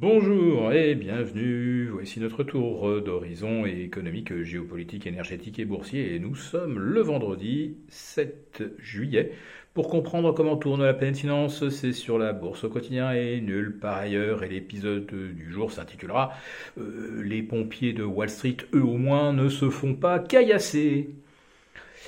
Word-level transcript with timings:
Bonjour 0.00 0.72
et 0.72 0.94
bienvenue. 0.94 1.88
Voici 1.88 2.20
notre 2.20 2.42
tour 2.42 3.02
d'horizon 3.02 3.66
économique, 3.66 4.32
géopolitique, 4.44 5.06
énergétique 5.06 5.58
et 5.58 5.66
boursier. 5.66 6.14
Et 6.14 6.18
nous 6.18 6.34
sommes 6.34 6.78
le 6.78 7.02
vendredi 7.02 7.76
7 7.90 8.62
juillet. 8.78 9.32
Pour 9.74 9.90
comprendre 9.90 10.32
comment 10.32 10.56
tourne 10.56 10.82
la 10.82 10.94
pleine 10.94 11.14
finance, 11.14 11.68
c'est 11.68 11.92
sur 11.92 12.16
la 12.16 12.32
bourse 12.32 12.64
au 12.64 12.70
quotidien 12.70 13.12
et 13.12 13.42
nulle 13.42 13.78
part 13.78 13.98
ailleurs. 13.98 14.42
Et 14.42 14.48
l'épisode 14.48 15.04
du 15.04 15.52
jour 15.52 15.70
s'intitulera 15.70 16.32
euh, 16.78 17.20
Les 17.22 17.42
pompiers 17.42 17.92
de 17.92 18.02
Wall 18.02 18.30
Street, 18.30 18.56
eux 18.72 18.82
au 18.82 18.96
moins, 18.96 19.34
ne 19.34 19.50
se 19.50 19.68
font 19.68 19.94
pas 19.94 20.18
caillasser. 20.18 21.10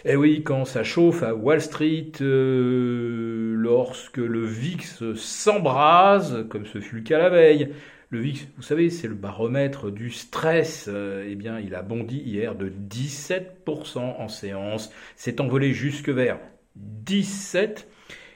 Eh 0.05 0.17
oui, 0.17 0.43
quand 0.43 0.65
ça 0.65 0.83
chauffe 0.83 1.23
à 1.23 1.35
Wall 1.35 1.61
Street, 1.61 2.13
euh, 2.21 3.55
lorsque 3.57 4.17
le 4.17 4.45
VIX 4.45 5.15
s'embrase, 5.15 6.45
comme 6.49 6.67
ce 6.67 6.81
fut 6.81 6.97
le 6.97 7.03
cas 7.03 7.19
la 7.19 7.29
veille, 7.29 7.69
le 8.11 8.19
VIX, 8.19 8.49
vous 8.57 8.63
savez, 8.63 8.91
c'est 8.91 9.07
le 9.07 9.15
baromètre 9.15 9.91
du 9.93 10.11
stress. 10.11 10.87
Euh, 10.89 11.25
eh 11.29 11.37
bien, 11.37 11.61
il 11.61 11.75
a 11.75 11.83
bondi 11.83 12.19
hier 12.19 12.57
de 12.57 12.69
17% 12.69 13.99
en 13.99 14.29
séance, 14.29 14.93
s'est 15.15 15.41
envolé 15.41 15.73
jusque 15.73 16.09
vers 16.09 16.41
17. 16.77 17.89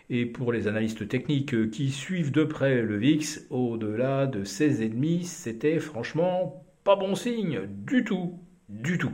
Et 0.08 0.24
pour 0.24 0.52
les 0.52 0.68
analystes 0.68 1.08
techniques 1.08 1.70
qui 1.70 1.90
suivent 1.90 2.30
de 2.30 2.44
près 2.44 2.80
le 2.80 2.96
VIX, 2.96 3.40
au-delà 3.50 4.26
de 4.26 4.44
16,5, 4.44 5.24
c'était 5.24 5.80
franchement 5.80 6.64
pas 6.84 6.94
bon 6.94 7.16
signe 7.16 7.62
du 7.66 8.04
tout, 8.04 8.38
du 8.68 8.98
tout. 8.98 9.12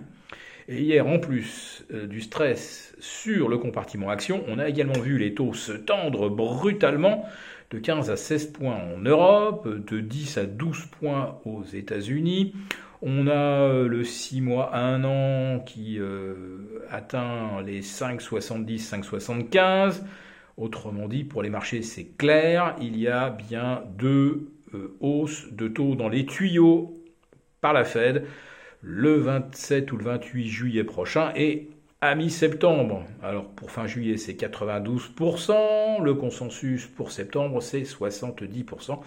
Et 0.69 0.81
hier, 0.81 1.07
en 1.07 1.19
plus 1.19 1.85
euh, 1.93 2.07
du 2.07 2.21
stress 2.21 2.95
sur 3.01 3.49
le 3.49 3.59
compartiment 3.59 4.11
action, 4.11 4.45
on 4.49 4.59
a 4.59 4.69
également 4.69 4.99
vu 4.99 5.19
les 5.19 5.35
taux 5.35 5.55
se 5.55 5.73
tendre 5.73 6.29
brutalement 6.29 7.25
de 7.71 7.79
15 7.79 8.11
à 8.11 8.17
16 8.17 8.47
points 8.53 8.77
en 8.77 9.01
Europe, 9.01 9.69
de 9.69 10.01
10 10.01 10.39
à 10.39 10.45
12 10.45 10.87
points 11.01 11.39
aux 11.45 11.65
États-Unis. 11.65 12.55
On 13.01 13.27
a 13.27 13.33
euh, 13.33 13.89
le 13.89 14.05
6 14.05 14.41
mois 14.41 14.73
à 14.73 14.81
1 14.81 15.05
an 15.05 15.61
qui 15.61 15.99
euh, 15.99 16.85
atteint 16.91 17.61
les 17.63 17.81
5,70, 17.81 18.89
5,75. 18.89 20.03
Autrement 20.57 21.09
dit, 21.09 21.25
pour 21.25 21.43
les 21.43 21.51
marchés, 21.51 21.83
c'est 21.83 22.17
clair, 22.17 22.77
il 22.81 22.99
y 22.99 23.09
a 23.09 23.31
bien 23.31 23.83
deux 23.99 24.49
hausses 25.01 25.53
de 25.53 25.69
taux 25.69 25.97
dans 25.97 26.09
les 26.09 26.25
tuyaux 26.25 27.03
par 27.61 27.73
la 27.73 27.85
Fed 27.85 28.27
le 28.83 29.17
27 29.17 29.93
ou 29.93 29.97
le 29.97 30.05
28 30.05 30.49
juillet 30.49 30.85
prochain 30.85 31.33
et 31.37 31.71
à 32.01 32.17
mi-septembre. 32.17 33.05
Alors 33.23 33.45
pour 33.45 33.71
fin 33.71 33.87
juillet 33.87 34.17
c'est 34.17 34.33
92%, 34.33 36.03
le 36.03 36.15
consensus 36.15 36.87
pour 36.87 37.13
septembre 37.13 37.63
c'est 37.63 37.83
70% 37.83 38.99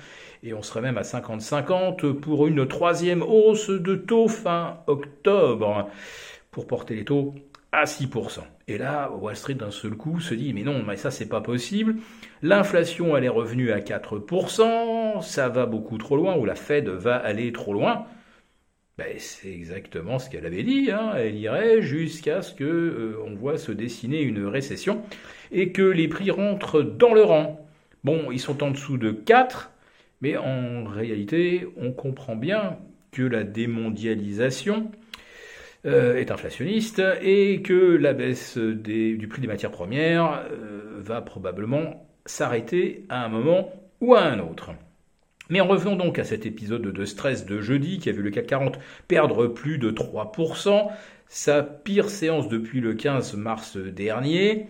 et 0.44 0.54
on 0.54 0.62
serait 0.62 0.82
même 0.82 0.98
à 0.98 1.02
50-50 1.02 2.14
pour 2.14 2.48
une 2.48 2.66
troisième 2.66 3.22
hausse 3.22 3.70
de 3.70 3.96
taux 3.96 4.30
fin 4.30 4.78
octobre 4.88 5.90
pour 6.52 6.68
porter 6.68 6.96
les 6.96 7.04
taux 7.04 7.36
à 7.74 7.84
6%. 7.84 8.40
Et 8.70 8.78
là, 8.78 9.12
Wall 9.12 9.36
Street 9.36 9.56
d'un 9.56 9.72
seul 9.72 9.92
coup 9.92 10.22
se 10.22 10.34
dit 10.34 10.54
mais 10.54 10.64
non, 10.64 10.82
mais 10.82 10.96
ça 10.96 11.12
c'est 11.12 11.28
pas 11.28 11.42
possible. 11.42 11.98
L'inflation 12.42 13.18
elle 13.18 13.26
est 13.26 13.30
revenue 13.30 13.74
à 13.74 13.82
4%, 13.82 15.22
ça 15.22 15.50
va 15.50 15.66
beaucoup 15.66 15.98
trop 15.98 16.16
loin 16.16 16.38
ou 16.38 16.46
la 16.46 16.56
Fed 16.56 16.88
va 16.88 17.18
aller 17.18 17.52
trop 17.52 17.74
loin. 17.74 18.06
Ben, 18.98 19.16
c'est 19.18 19.52
exactement 19.52 20.20
ce 20.20 20.30
qu'elle 20.30 20.46
avait 20.46 20.64
dit. 20.64 20.90
Hein. 20.90 21.14
Elle 21.18 21.36
irait 21.36 21.82
jusqu'à 21.82 22.42
ce 22.42 22.54
que 22.54 22.64
euh, 22.64 23.36
voit 23.36 23.58
se 23.58 23.74
dessiner 23.74 24.22
une 24.22 24.46
récession 24.46 25.02
et 25.52 25.74
que 25.74 25.82
les 25.82 26.08
prix 26.08 26.32
rentrent 26.32 26.82
dans 26.82 27.14
le 27.14 27.24
rang. 27.24 27.68
Bon, 28.06 28.32
ils 28.32 28.40
sont 28.40 28.64
en 28.64 28.72
dessous 28.72 28.98
de 28.98 29.12
4, 29.12 29.72
mais 30.22 30.38
en 30.38 30.86
réalité, 30.86 31.68
on 31.76 31.92
comprend 31.92 32.38
bien 32.38 32.78
que 33.12 33.24
la 33.24 33.44
démondialisation 33.44 34.92
euh, 35.86 36.16
est 36.16 36.32
inflationniste 36.32 37.02
et 37.22 37.62
que 37.62 37.74
la 37.74 38.14
baisse 38.14 38.58
du 38.58 39.28
prix 39.30 39.42
des 39.42 39.48
matières 39.48 39.72
premières 39.72 40.46
euh, 40.52 41.00
va 41.00 41.22
probablement 41.22 42.08
s'arrêter 42.26 43.04
à 43.10 43.26
un 43.26 43.30
moment 43.30 43.74
ou 44.00 44.16
à 44.16 44.22
un 44.22 44.40
autre. 44.40 44.72
Mais 45.50 45.62
en 45.62 45.68
revenons 45.68 45.96
donc 45.96 46.20
à 46.20 46.24
cet 46.24 46.46
épisode 46.46 46.82
de 46.82 47.06
stress 47.06 47.46
de 47.46 47.62
jeudi 47.62 48.00
qui 48.00 48.10
a 48.10 48.12
vu 48.12 48.24
le 48.24 48.32
CAC 48.32 48.48
40 48.48 48.80
perdre 49.08 49.48
plus 49.48 49.78
de 49.78 49.92
3%, 49.92 50.90
sa 51.28 51.64
pire 51.64 52.10
séance 52.10 52.50
depuis 52.50 52.82
le 52.82 52.94
15 52.94 53.36
mars 53.36 53.78
dernier, 53.78 54.68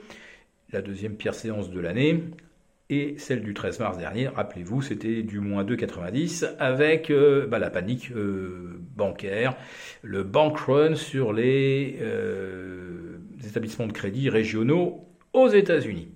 la 0.71 0.81
deuxième 0.81 1.15
pire 1.15 1.33
séance 1.33 1.69
de 1.69 1.79
l'année, 1.79 2.23
et 2.89 3.15
celle 3.17 3.41
du 3.41 3.53
13 3.53 3.79
mars 3.79 3.97
dernier, 3.97 4.27
rappelez-vous, 4.27 4.81
c'était 4.81 5.23
du 5.23 5.39
moins 5.39 5.63
2,90 5.63 6.55
avec 6.59 7.09
euh, 7.09 7.47
bah, 7.47 7.57
la 7.57 7.71
panique 7.71 8.11
euh, 8.11 8.79
bancaire, 8.95 9.57
le 10.03 10.23
bank 10.23 10.59
run 10.59 10.95
sur 10.95 11.33
les 11.33 11.97
euh, 12.01 13.17
établissements 13.43 13.87
de 13.87 13.91
crédit 13.91 14.29
régionaux 14.29 15.07
aux 15.33 15.47
États-Unis. 15.47 16.09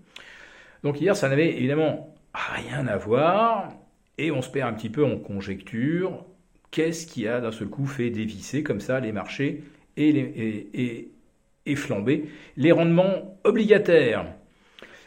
Donc 0.84 1.02
hier, 1.02 1.16
ça 1.16 1.28
n'avait 1.28 1.58
évidemment 1.58 2.16
rien 2.34 2.86
à 2.86 2.98
voir 2.98 3.72
et 4.20 4.32
on 4.32 4.42
se 4.42 4.50
perd 4.50 4.70
un 4.70 4.74
petit 4.74 4.90
peu 4.90 5.06
en 5.06 5.18
conjecture. 5.18 6.26
Qu'est-ce 6.72 7.08
qui 7.08 7.28
a 7.28 7.40
d'un 7.40 7.52
seul 7.52 7.70
coup 7.70 7.88
fait 7.88 8.10
dévisser 8.10 8.62
comme 8.62 8.82
ça 8.82 9.00
les 9.00 9.12
marchés 9.12 9.64
et, 9.98 10.12
les, 10.12 11.76
flamber 11.76 12.26
les 12.58 12.72
rendements 12.72 13.40
obligataires? 13.44 14.26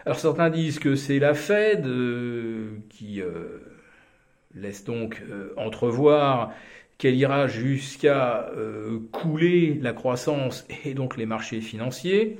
Alors 0.06 0.18
certains 0.18 0.50
disent 0.50 0.78
que 0.78 0.96
c'est 0.96 1.18
la 1.18 1.34
Fed 1.34 1.86
euh, 1.86 2.78
qui 2.88 3.20
euh, 3.20 3.58
laisse 4.54 4.82
donc 4.82 5.22
euh, 5.28 5.52
entrevoir 5.56 6.52
qu'elle 6.98 7.14
ira 7.16 7.48
jusqu'à 7.48 8.48
couler 9.10 9.76
la 9.80 9.92
croissance 9.92 10.64
et 10.84 10.94
donc 10.94 11.16
les 11.16 11.26
marchés 11.26 11.60
financiers. 11.60 12.38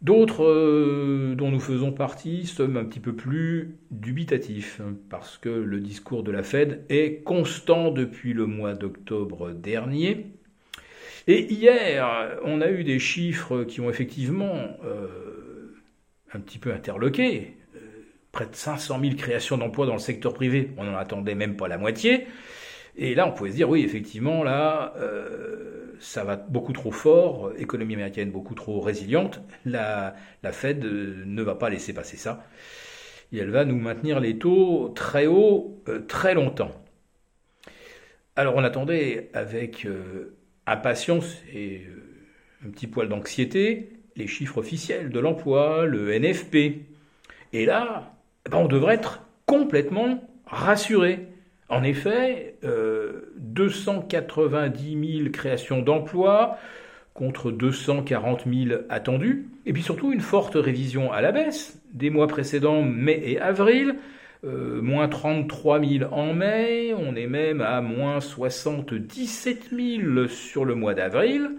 D'autres 0.00 0.44
euh, 0.44 1.34
dont 1.34 1.50
nous 1.50 1.58
faisons 1.58 1.90
partie 1.90 2.46
sommes 2.46 2.76
un 2.76 2.84
petit 2.84 3.00
peu 3.00 3.16
plus 3.16 3.78
dubitatifs, 3.90 4.80
parce 5.10 5.38
que 5.38 5.48
le 5.48 5.80
discours 5.80 6.22
de 6.22 6.30
la 6.30 6.44
Fed 6.44 6.84
est 6.88 7.24
constant 7.24 7.90
depuis 7.90 8.32
le 8.32 8.46
mois 8.46 8.74
d'octobre 8.74 9.50
dernier. 9.50 10.26
Et 11.26 11.52
hier, 11.52 12.38
on 12.44 12.60
a 12.60 12.70
eu 12.70 12.84
des 12.84 13.00
chiffres 13.00 13.64
qui 13.64 13.80
ont 13.80 13.90
effectivement 13.90 14.76
euh, 14.84 15.76
un 16.32 16.38
petit 16.38 16.58
peu 16.58 16.72
interloqué. 16.72 17.56
Euh, 17.74 17.80
près 18.30 18.46
de 18.46 18.54
500 18.54 19.00
000 19.00 19.16
créations 19.16 19.58
d'emplois 19.58 19.86
dans 19.86 19.94
le 19.94 19.98
secteur 19.98 20.32
privé, 20.32 20.70
on 20.76 20.84
n'en 20.84 20.96
attendait 20.96 21.34
même 21.34 21.56
pas 21.56 21.66
la 21.66 21.76
moitié. 21.76 22.28
Et 22.96 23.16
là, 23.16 23.26
on 23.26 23.32
pouvait 23.32 23.50
se 23.50 23.56
dire, 23.56 23.68
oui, 23.68 23.82
effectivement, 23.82 24.44
là, 24.44 24.94
ça 26.00 26.24
va 26.24 26.36
beaucoup 26.36 26.72
trop 26.72 26.90
fort, 26.90 27.52
économie 27.56 27.94
américaine 27.94 28.30
beaucoup 28.30 28.54
trop 28.54 28.80
résiliente, 28.80 29.40
la, 29.64 30.14
la 30.42 30.52
Fed 30.52 30.84
euh, 30.84 31.22
ne 31.26 31.42
va 31.42 31.54
pas 31.54 31.70
laisser 31.70 31.92
passer 31.92 32.16
ça. 32.16 32.44
Et 33.32 33.38
elle 33.38 33.50
va 33.50 33.64
nous 33.64 33.76
maintenir 33.76 34.20
les 34.20 34.38
taux 34.38 34.92
très 34.94 35.26
hauts 35.26 35.82
euh, 35.88 36.00
très 36.06 36.34
longtemps. 36.34 36.72
Alors 38.36 38.56
on 38.56 38.64
attendait 38.64 39.30
avec 39.34 39.84
euh, 39.84 40.36
impatience 40.66 41.36
et 41.52 41.86
un 42.64 42.70
petit 42.70 42.86
poil 42.86 43.08
d'anxiété 43.08 43.98
les 44.18 44.26
chiffres 44.26 44.58
officiels 44.58 45.10
de 45.10 45.20
l'emploi, 45.20 45.86
le 45.86 46.12
NFP. 46.12 46.82
Et 47.52 47.64
là, 47.64 48.12
eh 48.44 48.50
ben, 48.50 48.58
on 48.58 48.66
devrait 48.66 48.96
être 48.96 49.22
complètement 49.46 50.28
rassuré. 50.44 51.28
En 51.68 51.82
effet, 51.82 52.54
290 53.36 54.96
euh, 54.96 55.18
000 55.22 55.30
créations 55.30 55.82
d'emplois 55.82 56.58
contre 57.12 57.50
240 57.50 58.44
000 58.46 58.80
attendus, 58.88 59.48
et 59.66 59.72
puis 59.72 59.82
surtout 59.82 60.12
une 60.12 60.20
forte 60.20 60.54
révision 60.54 61.12
à 61.12 61.20
la 61.20 61.32
baisse 61.32 61.80
des 61.92 62.10
mois 62.10 62.28
précédents, 62.28 62.82
mai 62.82 63.20
et 63.24 63.40
avril, 63.40 63.96
euh, 64.44 64.80
moins 64.80 65.08
33 65.08 65.80
000 65.84 66.14
en 66.14 66.32
mai, 66.32 66.94
on 66.96 67.16
est 67.16 67.26
même 67.26 67.60
à 67.60 67.80
moins 67.80 68.20
77 68.20 69.70
000 69.76 70.28
sur 70.28 70.64
le 70.64 70.74
mois 70.74 70.94
d'avril. 70.94 71.50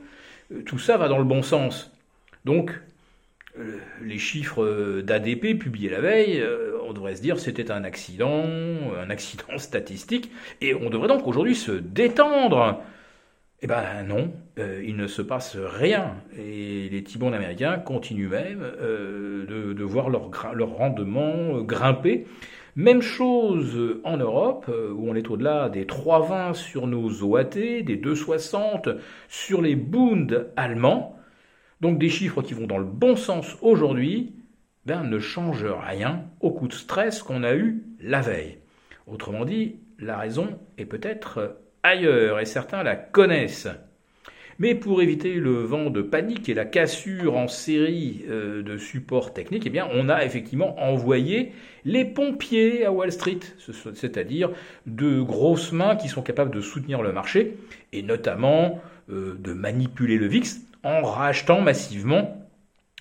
Euh, 0.51 0.63
tout 0.63 0.79
ça 0.79 0.97
va 0.97 1.07
dans 1.07 1.19
le 1.19 1.25
bon 1.25 1.43
sens. 1.43 1.91
Donc, 2.45 2.71
les 4.01 4.17
chiffres 4.17 5.01
d'ADP 5.01 5.59
publiés 5.59 5.89
la 5.89 5.99
veille, 5.99 6.41
on 6.89 6.93
devrait 6.93 7.15
se 7.15 7.21
dire 7.21 7.39
c'était 7.39 7.71
un 7.71 7.83
accident, 7.83 8.43
un 8.99 9.09
accident 9.09 9.43
statistique, 9.57 10.31
et 10.61 10.73
on 10.73 10.89
devrait 10.89 11.07
donc 11.07 11.27
aujourd'hui 11.27 11.55
se 11.55 11.71
détendre. 11.71 12.81
Eh 13.61 13.67
ben 13.67 14.03
non, 14.07 14.31
euh, 14.57 14.81
il 14.85 14.95
ne 14.95 15.07
se 15.07 15.21
passe 15.21 15.57
rien. 15.57 16.15
Et 16.37 16.87
les 16.89 17.03
Tibons 17.03 17.33
américains 17.33 17.77
continuent 17.77 18.29
même 18.29 18.61
euh, 18.63 19.73
de, 19.73 19.83
voir 19.83 20.09
leur, 20.09 20.31
leur 20.53 20.69
rendement 20.69 21.57
euh, 21.57 21.61
grimper. 21.61 22.25
Même 22.77 23.01
chose 23.01 23.99
en 24.05 24.15
Europe, 24.15 24.69
où 24.69 25.09
on 25.09 25.15
est 25.15 25.29
au-delà 25.29 25.67
des 25.67 25.83
3,20 25.83 26.53
sur 26.53 26.87
nos 26.87 27.23
OAT, 27.23 27.43
des 27.43 27.97
2,60 27.97 28.95
sur 29.27 29.61
les 29.61 29.75
Bund 29.75 30.47
allemands. 30.55 31.19
Donc 31.81 31.99
des 31.99 32.07
chiffres 32.07 32.41
qui 32.41 32.53
vont 32.53 32.67
dans 32.67 32.77
le 32.77 32.85
bon 32.85 33.17
sens 33.17 33.57
aujourd'hui, 33.61 34.31
ne 34.97 35.19
change 35.19 35.65
rien 35.65 36.23
au 36.41 36.51
coup 36.51 36.67
de 36.67 36.73
stress 36.73 37.21
qu'on 37.21 37.43
a 37.43 37.55
eu 37.55 37.83
la 38.01 38.21
veille. 38.21 38.57
Autrement 39.07 39.45
dit, 39.45 39.75
la 39.99 40.17
raison 40.17 40.59
est 40.77 40.85
peut-être 40.85 41.57
ailleurs 41.83 42.39
et 42.39 42.45
certains 42.45 42.83
la 42.83 42.95
connaissent. 42.95 43.67
Mais 44.59 44.75
pour 44.75 45.01
éviter 45.01 45.35
le 45.35 45.63
vent 45.63 45.89
de 45.89 46.01
panique 46.01 46.49
et 46.49 46.53
la 46.53 46.65
cassure 46.65 47.37
en 47.37 47.47
série 47.47 48.25
euh, 48.29 48.61
de 48.61 48.77
supports 48.77 49.33
techniques, 49.33 49.63
eh 49.65 49.69
bien, 49.69 49.87
on 49.93 50.09
a 50.09 50.25
effectivement 50.25 50.77
envoyé 50.83 51.53
les 51.85 52.03
pompiers 52.03 52.85
à 52.85 52.91
Wall 52.91 53.11
Street, 53.11 53.39
c'est-à-dire 53.93 54.51
de 54.85 55.21
grosses 55.21 55.71
mains 55.71 55.95
qui 55.95 56.09
sont 56.09 56.21
capables 56.21 56.53
de 56.53 56.59
soutenir 56.59 57.01
le 57.01 57.13
marché 57.13 57.55
et 57.93 58.03
notamment 58.03 58.81
euh, 59.09 59.37
de 59.39 59.53
manipuler 59.53 60.17
le 60.17 60.27
VIX 60.27 60.59
en 60.83 61.03
rachetant 61.03 61.61
massivement 61.61 62.38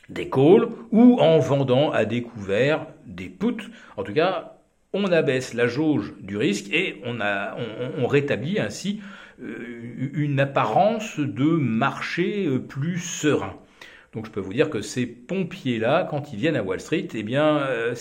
des 0.08 0.28
calls 0.28 0.68
ou 0.90 1.18
en 1.20 1.38
vendant 1.38 1.90
à 1.90 2.04
découvert 2.04 2.86
des 3.06 3.28
puts. 3.28 3.70
En 3.96 4.02
tout 4.02 4.14
cas, 4.14 4.58
on 4.92 5.04
abaisse 5.04 5.54
la 5.54 5.66
jauge 5.66 6.14
du 6.20 6.36
risque 6.36 6.72
et 6.72 7.02
on, 7.04 8.06
rétablit 8.06 8.58
ainsi 8.58 9.00
euh, 9.42 10.10
une 10.14 10.40
apparence 10.40 11.20
de 11.20 11.44
marché 11.44 12.46
euh, 12.46 12.58
plus 12.58 12.98
serein. 12.98 13.54
Donc 14.14 14.24
je 14.24 14.30
peux 14.30 14.40
vous 14.40 14.54
dire 14.54 14.70
que 14.70 14.80
ces 14.80 15.04
pompiers-là, 15.04 16.08
quand 16.10 16.32
ils 16.32 16.38
viennent 16.38 16.56
à 16.56 16.62
Wall 16.62 16.80
Street, 16.80 17.08
eh 17.12 17.22
bien, 17.22 17.58
euh, 17.58 17.94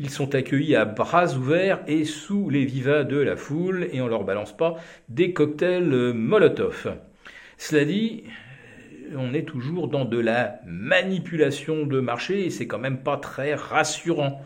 ils 0.00 0.10
sont 0.10 0.34
accueillis 0.34 0.74
à 0.74 0.84
bras 0.84 1.34
ouverts 1.34 1.80
et 1.86 2.04
sous 2.04 2.50
les 2.50 2.64
vivas 2.64 3.04
de 3.04 3.16
la 3.16 3.36
foule, 3.36 3.88
et 3.92 4.00
on 4.00 4.08
leur 4.08 4.24
balance 4.24 4.56
pas 4.56 4.76
des 5.08 5.32
cocktails 5.32 6.12
Molotov. 6.12 6.96
Cela 7.56 7.84
dit, 7.84 8.24
on 9.16 9.34
est 9.34 9.44
toujours 9.44 9.88
dans 9.88 10.04
de 10.04 10.18
la 10.18 10.60
manipulation 10.66 11.86
de 11.86 12.00
marché 12.00 12.46
et 12.46 12.50
c'est 12.50 12.66
quand 12.66 12.78
même 12.78 13.02
pas 13.02 13.16
très 13.16 13.54
rassurant. 13.54 14.44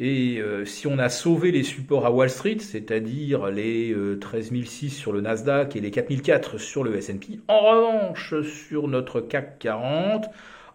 Et 0.00 0.38
euh, 0.40 0.64
si 0.64 0.88
on 0.88 0.98
a 0.98 1.08
sauvé 1.08 1.52
les 1.52 1.62
supports 1.62 2.04
à 2.04 2.10
Wall 2.10 2.28
Street, 2.28 2.58
c'est-à-dire 2.58 3.46
les 3.46 3.92
euh, 3.92 4.18
13006 4.18 4.90
sur 4.90 5.12
le 5.12 5.20
Nasdaq 5.20 5.76
et 5.76 5.80
les 5.80 5.92
4004 5.92 6.58
sur 6.58 6.82
le 6.82 6.96
S&P, 6.96 7.38
en 7.46 7.60
revanche 7.60 8.42
sur 8.42 8.88
notre 8.88 9.20
CAC 9.20 9.60
40, 9.60 10.26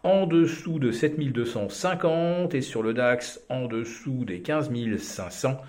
en 0.03 0.25
dessous 0.25 0.79
de 0.79 0.91
7250 0.91 2.55
et 2.55 2.61
sur 2.61 2.81
le 2.81 2.93
DAX 2.93 3.41
en 3.49 3.65
dessous 3.65 4.23
des 4.23 4.41
15500, 4.41 5.59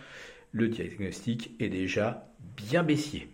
le 0.52 0.68
diagnostic 0.68 1.50
est 1.58 1.68
déjà 1.68 2.28
bien 2.56 2.84
baissier. 2.84 3.28